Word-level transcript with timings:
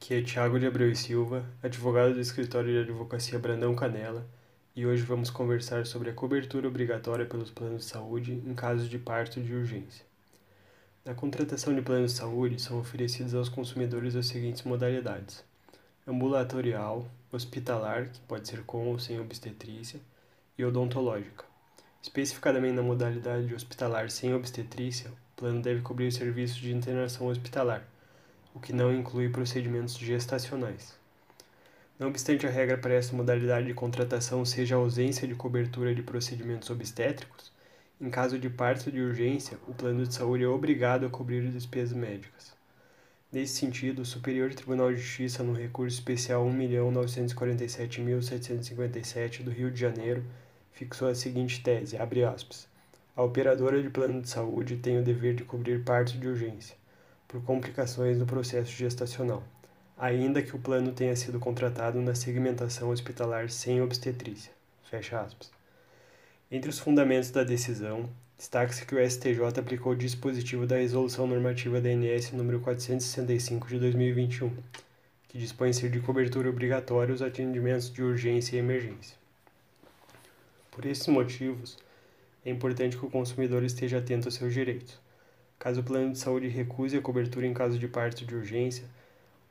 Aqui 0.00 0.14
é 0.14 0.22
Tiago 0.22 0.60
de 0.60 0.66
Abreu 0.66 0.90
e 0.92 0.94
Silva, 0.94 1.44
advogado 1.60 2.14
do 2.14 2.20
escritório 2.20 2.70
de 2.70 2.88
advocacia 2.88 3.36
Brandão 3.36 3.74
Canela, 3.74 4.24
e 4.74 4.86
hoje 4.86 5.02
vamos 5.02 5.28
conversar 5.28 5.84
sobre 5.86 6.08
a 6.08 6.14
cobertura 6.14 6.68
obrigatória 6.68 7.26
pelos 7.26 7.50
planos 7.50 7.84
de 7.84 7.90
saúde 7.90 8.32
em 8.32 8.54
casos 8.54 8.88
de 8.88 8.96
parto 8.96 9.40
de 9.40 9.52
urgência. 9.52 10.06
Na 11.04 11.14
contratação 11.14 11.74
de 11.74 11.82
planos 11.82 12.12
de 12.12 12.18
saúde 12.18 12.62
são 12.62 12.78
oferecidos 12.78 13.34
aos 13.34 13.48
consumidores 13.48 14.14
as 14.14 14.28
seguintes 14.28 14.62
modalidades: 14.62 15.44
ambulatorial, 16.06 17.04
hospitalar, 17.32 18.08
que 18.08 18.20
pode 18.20 18.48
ser 18.48 18.62
com 18.62 18.86
ou 18.86 19.00
sem 19.00 19.18
obstetrícia, 19.18 20.00
e 20.56 20.64
odontológica. 20.64 21.44
Especificadamente 22.00 22.76
na 22.76 22.82
modalidade 22.82 23.48
de 23.48 23.54
hospitalar 23.54 24.10
sem 24.10 24.32
obstetrícia, 24.32 25.10
o 25.10 25.36
plano 25.36 25.60
deve 25.60 25.82
cobrir 25.82 26.12
serviços 26.12 26.58
de 26.58 26.72
internação 26.72 27.26
hospitalar 27.26 27.84
o 28.58 28.60
que 28.60 28.72
não 28.72 28.92
inclui 28.92 29.28
procedimentos 29.28 29.96
gestacionais. 29.96 30.98
Não 31.96 32.08
obstante 32.08 32.44
a 32.44 32.50
regra 32.50 32.76
para 32.76 32.92
essa 32.92 33.14
modalidade 33.14 33.68
de 33.68 33.74
contratação 33.74 34.44
seja 34.44 34.74
a 34.74 34.78
ausência 34.78 35.28
de 35.28 35.36
cobertura 35.36 35.94
de 35.94 36.02
procedimentos 36.02 36.68
obstétricos, 36.68 37.52
em 38.00 38.10
caso 38.10 38.36
de 38.36 38.50
parto 38.50 38.90
de 38.90 39.00
urgência, 39.00 39.56
o 39.68 39.74
plano 39.74 40.04
de 40.04 40.12
saúde 40.12 40.42
é 40.42 40.48
obrigado 40.48 41.06
a 41.06 41.08
cobrir 41.08 41.48
despesas 41.50 41.96
médicas. 41.96 42.52
Nesse 43.30 43.54
sentido, 43.54 44.02
o 44.02 44.06
Superior 44.06 44.52
Tribunal 44.52 44.92
de 44.92 45.00
Justiça, 45.00 45.44
no 45.44 45.52
recurso 45.52 45.96
especial 45.96 46.44
1.947.757 46.44 49.44
do 49.44 49.52
Rio 49.52 49.70
de 49.70 49.80
Janeiro, 49.80 50.24
fixou 50.72 51.06
a 51.08 51.14
seguinte 51.14 51.62
tese, 51.62 51.96
abre 51.96 52.24
aspas, 52.24 52.66
a 53.14 53.22
operadora 53.22 53.80
de 53.80 53.88
plano 53.88 54.20
de 54.20 54.28
saúde 54.28 54.78
tem 54.78 54.98
o 54.98 55.04
dever 55.04 55.36
de 55.36 55.44
cobrir 55.44 55.84
parto 55.84 56.18
de 56.18 56.26
urgência, 56.26 56.76
por 57.28 57.42
complicações 57.42 58.16
no 58.16 58.24
processo 58.24 58.72
gestacional, 58.72 59.44
ainda 59.98 60.42
que 60.42 60.56
o 60.56 60.58
plano 60.58 60.92
tenha 60.92 61.14
sido 61.14 61.38
contratado 61.38 62.00
na 62.00 62.14
segmentação 62.14 62.88
hospitalar 62.88 63.50
sem 63.50 63.82
obstetrícia. 63.82 64.50
Fecha 64.90 65.20
aspas. 65.20 65.50
Entre 66.50 66.70
os 66.70 66.78
fundamentos 66.78 67.30
da 67.30 67.44
decisão, 67.44 68.08
destaca-se 68.38 68.86
que 68.86 68.94
o 68.94 69.10
STJ 69.10 69.60
aplicou 69.60 69.92
o 69.92 69.96
dispositivo 69.96 70.66
da 70.66 70.76
Resolução 70.76 71.26
Normativa 71.26 71.82
da 71.82 71.90
ANS 71.90 72.32
número 72.32 72.60
465 72.60 73.68
de 73.68 73.78
2021, 73.78 74.50
que 75.28 75.36
dispõe 75.36 75.74
ser 75.74 75.90
de 75.90 76.00
cobertura 76.00 76.48
obrigatória 76.48 77.14
os 77.14 77.20
atendimentos 77.20 77.92
de 77.92 78.02
urgência 78.02 78.56
e 78.56 78.60
emergência. 78.60 79.18
Por 80.70 80.86
esses 80.86 81.06
motivos, 81.08 81.76
é 82.42 82.48
importante 82.48 82.96
que 82.96 83.04
o 83.04 83.10
consumidor 83.10 83.62
esteja 83.62 83.98
atento 83.98 84.28
aos 84.28 84.34
seus 84.34 84.54
direitos 84.54 84.98
Caso 85.58 85.80
o 85.80 85.84
plano 85.84 86.12
de 86.12 86.18
saúde 86.18 86.48
recuse 86.48 86.96
a 86.96 87.02
cobertura 87.02 87.46
em 87.46 87.52
caso 87.52 87.78
de 87.78 87.88
parto 87.88 88.24
de 88.24 88.34
urgência, 88.34 88.84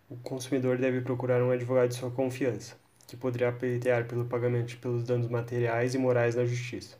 o 0.10 0.16
consumidor 0.18 0.78
deve 0.78 1.02
procurar 1.02 1.44
um 1.44 1.52
advogado 1.52 1.90
de 1.90 1.96
sua 1.96 2.10
confiança, 2.10 2.76
que 3.08 3.18
poderá 3.18 3.52
pleitear 3.52 4.06
pelo 4.06 4.26
pagamento 4.26 4.78
pelos 4.78 5.04
danos 5.04 5.28
materiais 5.28 5.94
e 5.94 5.98
morais 5.98 6.36
na 6.36 6.46
justiça. 6.46 6.96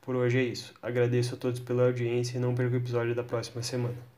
Por 0.00 0.16
hoje 0.16 0.38
é 0.38 0.42
isso. 0.42 0.72
Agradeço 0.80 1.34
a 1.34 1.38
todos 1.38 1.60
pela 1.60 1.86
audiência 1.86 2.38
e 2.38 2.40
não 2.40 2.54
perca 2.54 2.74
o 2.74 2.78
episódio 2.78 3.14
da 3.14 3.24
próxima 3.24 3.62
semana. 3.62 4.15